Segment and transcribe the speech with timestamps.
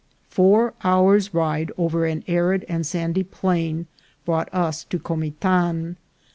[0.31, 3.85] Four hours' ride over an arid and sandy plain
[4.25, 5.95] brought us to Comitan.